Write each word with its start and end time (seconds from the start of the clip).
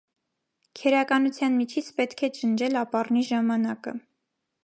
Քերականության 0.79 1.53
միջից 1.59 1.91
պետք 1.99 2.25
է 2.27 2.31
ջնջել 2.39 2.81
ապառնի 2.83 3.23
ժամանակը: 3.31 3.97